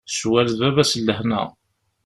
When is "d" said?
0.57-0.59